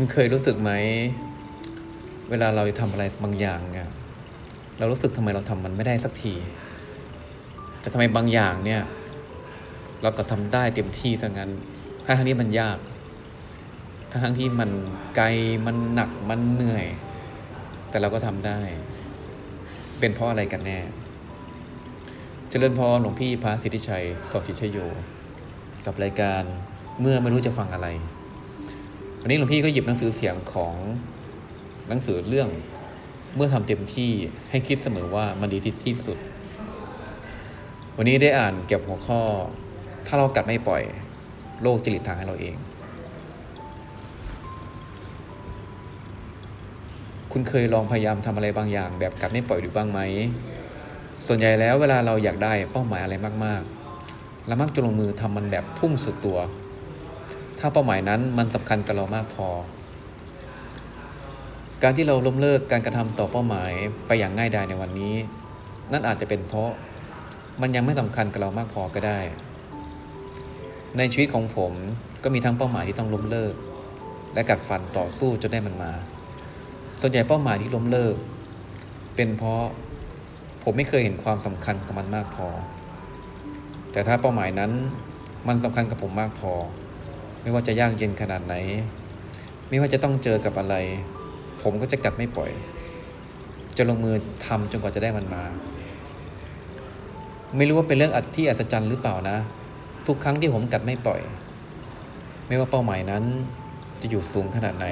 [0.00, 0.72] คุณเคยรู้สึกไหม
[2.30, 3.88] เวลาเราจะทำอะไรบางอย่างเนี่ย
[4.78, 6.34] เรารู้สึกทำไมเราทำมันไม่ได้สักที
[7.80, 8.82] แต่ทำไมบางอย่างเนี่ย
[10.02, 11.50] เราก็ทำได้เต็มที่ซะงั้น
[12.04, 12.78] ทั้งทั้งที่มันยาก
[14.10, 14.70] ทั้งทั้งที่มัน
[15.16, 15.26] ไกล
[15.66, 16.86] มันหนักมันเหนื่อย
[17.90, 18.58] แต่เราก็ทำได้
[19.98, 20.78] เป็นเพราะอะไรกันแน่
[22.50, 24.78] เจริญพรหลวงพี่พระสิทธิชัยสอดจิตชโย
[25.86, 26.42] กับรายการ
[27.00, 27.88] เมื่อไม่รู้จะฟังอะไร
[29.22, 30.74] วันนี้หลวงพี่ก็หยิบหนังสือเสียงของ
[31.88, 32.48] หนังสือเรื่อง
[33.34, 34.10] เมื่อทำเต็มที่
[34.50, 36.18] ให้คิดเสมอว่ามันดีที่สุด
[37.96, 39.20] วันนี้ได้อ่านเกี่ยวกับหัวข้อ
[40.06, 40.82] ถ้าเรากัดไม่ปล่อย
[41.62, 42.56] โลกจะหลีกทางให้เราเอง
[47.32, 50.00] คุณเคยลองพยายามทำอะไรบางอย่าง แบบกัดไม่ปล่อยหรือบ้างไหม
[51.26, 56.38] ส่วนใหญ่แล้วเวลาเราอยากได้เป้าหมายอะไรมากๆเรามักจะลงมือทำมันแบบทุ่มสุดตัว
[57.58, 59.48] ถ้าเป้าหมายนั้นมันสำคัญกับเรามากพอ
[61.82, 63.72] การที่เราล้มเลิกการกระทำต่อเป้าหมาย
[64.06, 65.14] ไปอย่างง่ายดายในวันนี้
[65.92, 66.70] นั่นอาจจะเป็นเพราะ
[67.60, 69.18] มันยังไม่สำคัญกับเรามากพอก็ได้
[70.96, 71.72] ในชีวิตของผม
[72.22, 73.54] ก็มีทั้งเป้าหมายที่ต้องล้มเลิก
[74.34, 75.92] และกัดฟันต่อสู้จนได้มันมา
[77.00, 78.16] ส่วนใหญ่เป้าหมายที่ล้มเลิก
[79.16, 79.62] เป็นเพราะ
[80.62, 82.48] ผมไม่เคยเห็นความสำคัญกับมันมากพอ
[83.92, 84.72] แต่ถ้าเป้าหมายนั้น
[85.48, 86.52] มันสำคัญกับผมมากพอ
[87.42, 88.54] ไม่ว่าจะยากเย็นขนาดไหน
[89.68, 90.76] ไม่ว่าจะต้องเจอกับอะไร
[91.62, 92.50] ผมก็จะกัดไม่ปล่อย
[93.76, 94.14] จะลงมือ
[94.46, 95.42] ทำจนกว่าจะได้มันมา
[97.56, 99.36] ไม่รู้ว่าเป็นเรื่องอัที่อัศจรรย์หรือเปล่านะ
[100.06, 101.20] ทุกครั้งที่ผมกัดไม่ปล่อย
[102.48, 103.24] ไม่ว่าเป้าหมายนั้น
[104.00, 104.86] จะอยู่สูงขนาดไหน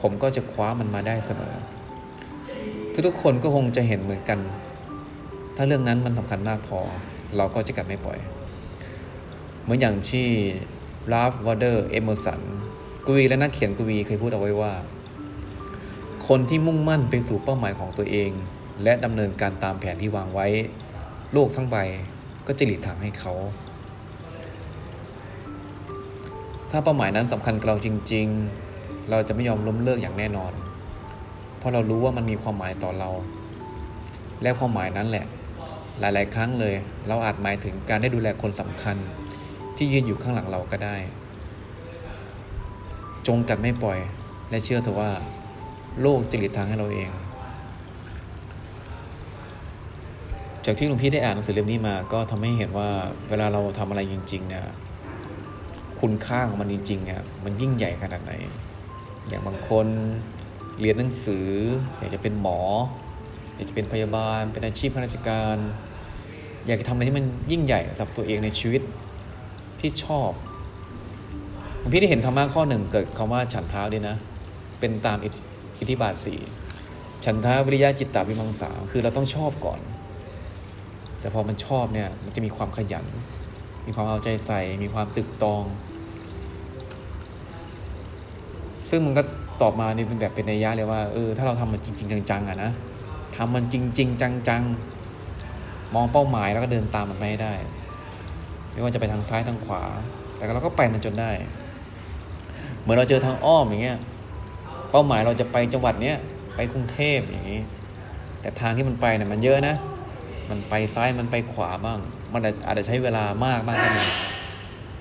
[0.00, 1.54] ผมก็จะคว้ามันมาได้เสมอ
[3.06, 4.38] ทุกๆคนก็คงจะเห็นเหมือนกัน
[5.56, 6.78] ถ้าเรื่องนั้นมันสำคัญมากพอ
[7.36, 8.18] เราก็จะกัดไม่ปล่อย
[9.62, 10.26] เหมือนอย่างที่
[11.12, 12.40] ลาฟวอเดอร์ เอเมอร์สัน
[13.06, 14.72] กวีและนักเขียนกวีเคยพูดเอาไว้ว่า
[16.28, 18.30] คนที่มุ่งมั่นไปสู่เป้าหมายของตัวเอง
[18.82, 20.46] และดำเนินการตามแผนที่วางไว้
[21.32, 21.76] โลกทั้งใบ
[22.46, 23.32] ก็จะหลีกทางให้เขา
[26.70, 28.26] ถ้าเป้าหมายนั้นสำคัญกับเราจริง
[28.68, 30.52] ๆ เราจะไม่ยอมล้มเลิกอย่างแน่นอน
[31.58, 33.10] เพราะเรารู้ว่ามันมีความหมายต่อเรา
[34.42, 35.24] และความหมายนั้นแหละ
[36.00, 36.74] หลาย ๆ ครั้งเลย
[37.08, 38.96] เราอาจหมายถึงการได้ดูแลคนสำคัญ
[39.82, 40.96] ที่ยืนอยู่ข้างหลังเราก็ได้
[43.26, 43.98] จงกัดไม่ปล่อย
[44.50, 45.10] และเชื่อเถอะว่า
[46.00, 47.10] โลกจะหลีกทางให้เราเอง
[50.64, 52.88] จากที่หลวงพี่ได้อ่านหนังสือเล่มนี้มา ก็ทำให้เห็นว่า
[53.28, 54.66] เวลาเราทำอะไรจริง ๆ เนี่ย
[56.00, 58.32] คุณค่าของมันจริงๆเนี่ยมันยิ่งใหญ่ขนาดไหน
[59.28, 59.86] อย่างบางคน
[60.80, 61.46] เรียนหนังสือ
[61.98, 62.58] อยากจะเป็นหมอ
[63.54, 65.56] อยากจะเป็นพยาบาล เป็นอาชีพข้าราชการ
[66.66, 68.82] อยากจะทำอะไรที่มันยิ่งใหญ่สำหรับตัวเองในชีวิต
[69.80, 70.30] ที่ชอบ
[71.92, 74.16] พี่ได้เห็นธรรมะข้อหนึ่งเกิดคำว่าฉันท้าด้วยนะ
[74.80, 75.18] เป็นตาม
[75.78, 76.40] อิทธิบาทสี่
[77.24, 79.80] ฉันท้าวิริยะจิตตาวิมังสาคือเราต้องชอบก่อน
[81.20, 83.06] แต่พอมันชอบเนี่ย มันจะมีความขยัน
[83.86, 85.62] มีความเอาใจใส่ มีความตึกตอง
[88.90, 89.22] ซึ่งมันก็
[89.62, 92.70] ตอบมานี่เป็นแบบเป็นนัยยะเลยว่าเออถ้าเราทำมันจริง ๆ จังๆอะนะ
[93.36, 97.54] ทำมันจริง ๆ จังๆ มองเป้าหมายแล้วก็เดินตามมันไปให้ได้
[98.72, 99.82] ไม่ว่าจะไปทางซ้ายทางขวา
[100.36, 101.30] แต่เราก็ไปมันจนได้
[102.80, 103.98] เหมือนเราเจอทางอ้อมอย่างเงี้ย
[104.90, 106.16] เป้าหมายเราจะไปจังหวัดเนี้ย
[106.54, 107.60] ไปกรุงเทพอย่างนี้
[108.40, 109.74] แต่ทางที่มันไปเนี่ยมันเยอะนะ
[110.50, 111.98] มันไปซ้ายมันไปขวาบ้าง
[112.32, 114.04] มันอาจจะใช้เวลามากบ้างก็มี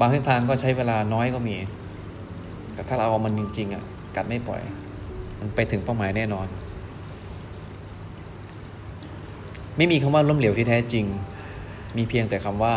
[0.00, 1.56] บางเส้นทางก็ใช้เวลาน้อยก็มี
[2.74, 3.84] แต่ถ้าเราเอามันจริงๆอะ
[4.16, 4.62] กัดไม่ปล่อย
[5.40, 6.46] มันไปถึงเป้าหมายแน่นอน
[9.76, 11.04] ไม่มีคำว่าล้มเหลวที่แท้จริง
[11.96, 12.74] มีเพียงแต่คำว่า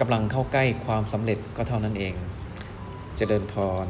[0.00, 2.14] กำลังเข้าใกล้ความสำเร็จก็เท่านั้นเอง
[3.16, 3.86] เจริญพร